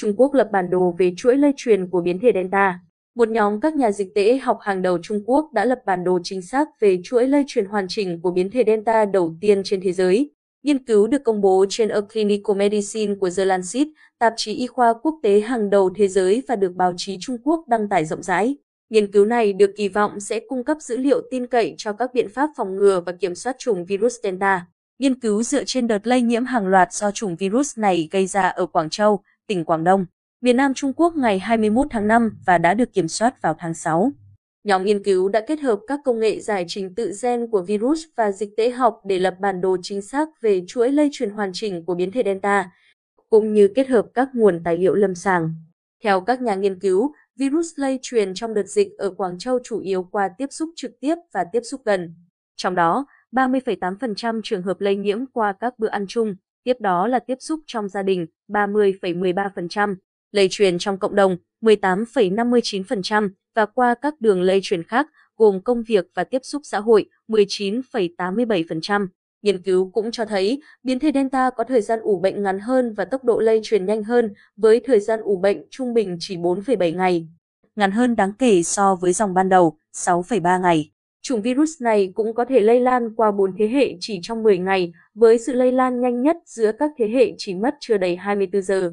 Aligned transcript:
Trung 0.00 0.14
Quốc 0.16 0.34
lập 0.34 0.48
bản 0.52 0.70
đồ 0.70 0.94
về 0.98 1.12
chuỗi 1.16 1.36
lây 1.36 1.52
truyền 1.56 1.90
của 1.90 2.00
biến 2.00 2.18
thể 2.18 2.30
Delta. 2.34 2.80
Một 3.14 3.28
nhóm 3.28 3.60
các 3.60 3.76
nhà 3.76 3.92
dịch 3.92 4.08
tễ 4.14 4.38
học 4.38 4.58
hàng 4.60 4.82
đầu 4.82 4.98
Trung 5.02 5.22
Quốc 5.26 5.52
đã 5.52 5.64
lập 5.64 5.78
bản 5.86 6.04
đồ 6.04 6.18
chính 6.24 6.42
xác 6.42 6.68
về 6.80 6.98
chuỗi 7.04 7.28
lây 7.28 7.44
truyền 7.46 7.64
hoàn 7.64 7.86
chỉnh 7.88 8.20
của 8.22 8.30
biến 8.30 8.50
thể 8.50 8.64
Delta 8.66 9.04
đầu 9.04 9.36
tiên 9.40 9.62
trên 9.64 9.80
thế 9.80 9.92
giới. 9.92 10.30
Nghiên 10.62 10.84
cứu 10.84 11.06
được 11.06 11.24
công 11.24 11.40
bố 11.40 11.66
trên 11.68 11.88
A 11.88 12.00
Clinical 12.00 12.56
Medicine 12.56 13.14
của 13.20 13.30
The 13.36 13.44
Lancet, 13.44 13.86
tạp 14.18 14.34
chí 14.36 14.54
y 14.54 14.66
khoa 14.66 14.94
quốc 15.02 15.14
tế 15.22 15.40
hàng 15.40 15.70
đầu 15.70 15.90
thế 15.96 16.08
giới 16.08 16.42
và 16.48 16.56
được 16.56 16.72
báo 16.74 16.92
chí 16.96 17.16
Trung 17.20 17.36
Quốc 17.44 17.64
đăng 17.68 17.88
tải 17.88 18.04
rộng 18.04 18.22
rãi. 18.22 18.56
Nghiên 18.90 19.12
cứu 19.12 19.24
này 19.24 19.52
được 19.52 19.70
kỳ 19.76 19.88
vọng 19.88 20.20
sẽ 20.20 20.40
cung 20.48 20.64
cấp 20.64 20.76
dữ 20.80 20.96
liệu 20.96 21.20
tin 21.30 21.46
cậy 21.46 21.74
cho 21.78 21.92
các 21.92 22.10
biện 22.14 22.28
pháp 22.28 22.50
phòng 22.56 22.76
ngừa 22.76 23.02
và 23.06 23.12
kiểm 23.12 23.34
soát 23.34 23.56
chủng 23.58 23.84
virus 23.84 24.14
Delta. 24.22 24.66
Nghiên 24.98 25.20
cứu 25.20 25.42
dựa 25.42 25.64
trên 25.64 25.86
đợt 25.86 26.06
lây 26.06 26.22
nhiễm 26.22 26.44
hàng 26.44 26.66
loạt 26.66 26.92
do 26.92 27.10
chủng 27.10 27.36
virus 27.36 27.78
này 27.78 28.08
gây 28.10 28.26
ra 28.26 28.48
ở 28.48 28.66
Quảng 28.66 28.90
Châu, 28.90 29.20
tỉnh 29.46 29.64
Quảng 29.64 29.84
Đông, 29.84 30.06
miền 30.40 30.56
Nam 30.56 30.74
Trung 30.74 30.92
Quốc 30.92 31.16
ngày 31.16 31.38
21 31.38 31.86
tháng 31.90 32.08
5 32.08 32.38
và 32.46 32.58
đã 32.58 32.74
được 32.74 32.92
kiểm 32.92 33.08
soát 33.08 33.42
vào 33.42 33.54
tháng 33.58 33.74
6. 33.74 34.12
Nhóm 34.64 34.84
nghiên 34.84 35.02
cứu 35.04 35.28
đã 35.28 35.40
kết 35.46 35.60
hợp 35.60 35.80
các 35.86 36.00
công 36.04 36.20
nghệ 36.20 36.40
giải 36.40 36.64
trình 36.68 36.94
tự 36.94 37.12
gen 37.22 37.46
của 37.50 37.62
virus 37.62 38.00
và 38.16 38.32
dịch 38.32 38.50
tễ 38.56 38.70
học 38.70 39.00
để 39.04 39.18
lập 39.18 39.34
bản 39.40 39.60
đồ 39.60 39.76
chính 39.82 40.02
xác 40.02 40.28
về 40.40 40.62
chuỗi 40.66 40.92
lây 40.92 41.08
truyền 41.12 41.30
hoàn 41.30 41.50
chỉnh 41.54 41.84
của 41.84 41.94
biến 41.94 42.10
thể 42.10 42.22
Delta, 42.24 42.70
cũng 43.30 43.52
như 43.52 43.68
kết 43.74 43.88
hợp 43.88 44.06
các 44.14 44.28
nguồn 44.34 44.60
tài 44.64 44.78
liệu 44.78 44.94
lâm 44.94 45.14
sàng. 45.14 45.54
Theo 46.04 46.20
các 46.20 46.42
nhà 46.42 46.54
nghiên 46.54 46.80
cứu, 46.80 47.12
virus 47.36 47.66
lây 47.76 47.98
truyền 48.02 48.34
trong 48.34 48.54
đợt 48.54 48.66
dịch 48.66 48.88
ở 48.98 49.10
Quảng 49.10 49.38
Châu 49.38 49.58
chủ 49.64 49.80
yếu 49.80 50.02
qua 50.02 50.28
tiếp 50.38 50.46
xúc 50.50 50.68
trực 50.76 50.90
tiếp 51.00 51.14
và 51.32 51.44
tiếp 51.52 51.60
xúc 51.60 51.80
gần. 51.84 52.14
Trong 52.56 52.74
đó, 52.74 53.06
30,8% 53.32 54.40
trường 54.44 54.62
hợp 54.62 54.80
lây 54.80 54.96
nhiễm 54.96 55.26
qua 55.26 55.54
các 55.60 55.78
bữa 55.78 55.88
ăn 55.88 56.06
chung, 56.08 56.34
tiếp 56.66 56.80
đó 56.80 57.06
là 57.06 57.18
tiếp 57.18 57.36
xúc 57.40 57.60
trong 57.66 57.88
gia 57.88 58.02
đình, 58.02 58.26
30,13%, 58.48 59.94
lây 60.32 60.48
truyền 60.50 60.78
trong 60.78 60.98
cộng 60.98 61.14
đồng, 61.14 61.36
18,59% 61.62 63.28
và 63.54 63.66
qua 63.66 63.94
các 63.94 64.20
đường 64.20 64.42
lây 64.42 64.60
truyền 64.62 64.82
khác 64.82 65.06
gồm 65.36 65.60
công 65.60 65.82
việc 65.82 66.06
và 66.14 66.24
tiếp 66.24 66.38
xúc 66.42 66.62
xã 66.64 66.80
hội, 66.80 67.06
19,87%. 67.28 69.06
Nghiên 69.42 69.62
cứu 69.62 69.90
cũng 69.90 70.10
cho 70.10 70.24
thấy 70.24 70.62
biến 70.82 70.98
thể 70.98 71.10
Delta 71.14 71.50
có 71.50 71.64
thời 71.64 71.80
gian 71.80 72.00
ủ 72.00 72.20
bệnh 72.20 72.42
ngắn 72.42 72.58
hơn 72.58 72.94
và 72.94 73.04
tốc 73.04 73.24
độ 73.24 73.38
lây 73.38 73.60
truyền 73.62 73.86
nhanh 73.86 74.04
hơn 74.04 74.34
với 74.56 74.80
thời 74.86 75.00
gian 75.00 75.20
ủ 75.20 75.36
bệnh 75.36 75.64
trung 75.70 75.94
bình 75.94 76.16
chỉ 76.20 76.36
4,7 76.36 76.96
ngày, 76.96 77.28
ngắn 77.76 77.90
hơn 77.90 78.16
đáng 78.16 78.32
kể 78.38 78.62
so 78.62 78.94
với 78.94 79.12
dòng 79.12 79.34
ban 79.34 79.48
đầu, 79.48 79.78
6,3 79.92 80.60
ngày. 80.60 80.90
Chủng 81.28 81.42
virus 81.42 81.70
này 81.80 82.12
cũng 82.14 82.34
có 82.34 82.44
thể 82.44 82.60
lây 82.60 82.80
lan 82.80 83.14
qua 83.14 83.30
4 83.32 83.56
thế 83.58 83.68
hệ 83.68 83.96
chỉ 84.00 84.18
trong 84.22 84.42
10 84.42 84.58
ngày, 84.58 84.92
với 85.14 85.38
sự 85.38 85.52
lây 85.52 85.72
lan 85.72 86.00
nhanh 86.00 86.22
nhất 86.22 86.36
giữa 86.44 86.72
các 86.78 86.90
thế 86.98 87.08
hệ 87.08 87.34
chỉ 87.38 87.54
mất 87.54 87.74
chưa 87.80 87.98
đầy 87.98 88.16
24 88.16 88.62
giờ. 88.62 88.92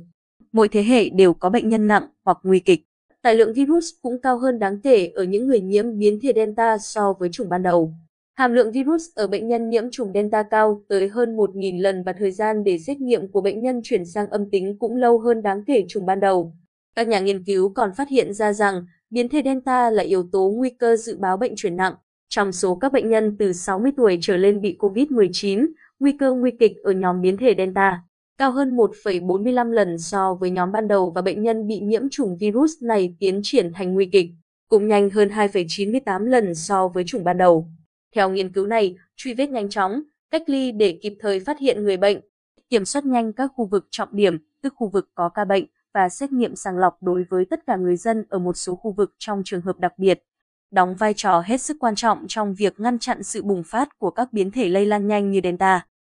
Mỗi 0.52 0.68
thế 0.68 0.84
hệ 0.84 1.10
đều 1.10 1.34
có 1.34 1.50
bệnh 1.50 1.70
nhân 1.70 1.88
nặng 1.88 2.08
hoặc 2.26 2.38
nguy 2.44 2.60
kịch. 2.60 2.80
Tài 3.22 3.36
lượng 3.36 3.54
virus 3.54 3.86
cũng 4.02 4.22
cao 4.22 4.38
hơn 4.38 4.60
đáng 4.60 4.82
kể 4.82 5.12
ở 5.16 5.24
những 5.24 5.48
người 5.48 5.62
nhiễm 5.62 5.98
biến 5.98 6.20
thể 6.24 6.34
Delta 6.36 6.78
so 6.78 7.14
với 7.20 7.30
chủng 7.32 7.50
ban 7.50 7.64
đầu. 7.64 7.94
Hàm 8.34 8.54
lượng 8.54 8.72
virus 8.72 9.04
ở 9.16 9.28
bệnh 9.28 9.48
nhân 9.48 9.70
nhiễm 9.70 9.92
chủng 9.92 10.12
Delta 10.14 10.44
cao 10.44 10.82
tới 10.88 11.08
hơn 11.08 11.38
1.000 11.38 11.82
lần 11.82 12.04
và 12.04 12.14
thời 12.14 12.32
gian 12.32 12.64
để 12.64 12.78
xét 12.78 13.02
nghiệm 13.02 13.28
của 13.32 13.42
bệnh 13.42 13.62
nhân 13.62 13.82
chuyển 13.84 14.06
sang 14.06 14.30
âm 14.30 14.50
tính 14.50 14.78
cũng 14.80 14.96
lâu 14.96 15.20
hơn 15.20 15.42
đáng 15.42 15.64
kể 15.68 15.86
chủng 15.88 16.06
ban 16.06 16.20
đầu. 16.20 16.54
Các 16.96 17.08
nhà 17.08 17.20
nghiên 17.20 17.44
cứu 17.44 17.72
còn 17.76 17.90
phát 17.98 18.10
hiện 18.10 18.34
ra 18.34 18.54
rằng 18.54 18.86
biến 19.10 19.30
thể 19.30 19.42
Delta 19.46 19.90
là 19.90 20.04
yếu 20.04 20.24
tố 20.32 20.54
nguy 20.56 20.70
cơ 20.70 20.96
dự 20.96 21.18
báo 21.18 21.38
bệnh 21.38 21.54
chuyển 21.56 21.76
nặng. 21.76 21.94
Trong 22.36 22.52
số 22.52 22.76
các 22.76 22.94
bệnh 22.94 23.10
nhân 23.10 23.36
từ 23.40 23.54
60 23.54 23.92
tuổi 23.98 24.18
trở 24.22 24.38
lên 24.38 24.62
bị 24.62 24.78
COVID-19, 24.80 25.68
nguy 26.00 26.12
cơ 26.20 26.34
nguy 26.34 26.52
kịch 26.60 26.72
ở 26.84 26.92
nhóm 26.92 27.22
biến 27.22 27.38
thể 27.38 27.56
Delta 27.58 28.02
cao 28.38 28.52
hơn 28.52 28.78
1,45 28.78 29.72
lần 29.72 29.98
so 29.98 30.34
với 30.34 30.50
nhóm 30.50 30.72
ban 30.72 30.88
đầu 30.88 31.12
và 31.16 31.22
bệnh 31.22 31.44
nhân 31.44 31.68
bị 31.68 31.80
nhiễm 31.80 32.10
chủng 32.12 32.38
virus 32.38 32.72
này 32.82 33.16
tiến 33.20 33.40
triển 33.44 33.74
thành 33.74 33.94
nguy 33.94 34.10
kịch, 34.12 34.26
cũng 34.70 34.88
nhanh 34.88 35.10
hơn 35.10 35.30
2,98 35.30 36.24
lần 36.24 36.56
so 36.56 36.88
với 36.88 37.04
chủng 37.08 37.24
ban 37.24 37.38
đầu. 37.38 37.68
Theo 38.16 38.30
nghiên 38.30 38.54
cứu 38.54 38.66
này, 38.66 38.96
truy 39.16 39.34
vết 39.34 39.50
nhanh 39.50 39.70
chóng, 39.70 40.02
cách 40.32 40.44
ly 40.48 40.72
để 40.72 41.00
kịp 41.02 41.14
thời 41.20 41.40
phát 41.40 41.60
hiện 41.60 41.84
người 41.84 41.98
bệnh, 41.98 42.20
kiểm 42.70 42.86
soát 42.86 43.06
nhanh 43.06 43.34
các 43.34 43.52
khu 43.56 43.66
vực 43.66 43.88
trọng 43.92 44.10
điểm, 44.12 44.38
tức 44.62 44.74
khu 44.76 44.90
vực 44.90 45.10
có 45.16 45.30
ca 45.30 45.46
bệnh 45.46 45.66
và 45.94 46.10
xét 46.10 46.32
nghiệm 46.32 46.56
sàng 46.56 46.78
lọc 46.78 47.04
đối 47.04 47.24
với 47.30 47.46
tất 47.50 47.60
cả 47.68 47.76
người 47.76 47.96
dân 47.96 48.26
ở 48.30 48.40
một 48.40 48.54
số 48.54 48.76
khu 48.76 48.92
vực 48.92 49.14
trong 49.20 49.42
trường 49.46 49.62
hợp 49.62 49.80
đặc 49.80 49.94
biệt, 49.98 50.24
đóng 50.74 50.96
vai 50.96 51.14
trò 51.14 51.44
hết 51.46 51.62
sức 51.62 51.78
quan 51.80 51.96
trọng 51.96 52.26
trong 52.28 52.54
việc 52.54 52.80
ngăn 52.80 53.00
chặn 53.00 53.24
sự 53.24 53.44
bùng 53.44 53.64
phát 53.64 54.00
của 54.00 54.12
các 54.12 54.34
biến 54.34 54.52
thể 54.52 54.70
lây 54.70 54.86
lan 54.86 55.08
nhanh 55.08 55.32
như 55.32 55.40
Delta. 55.44 55.86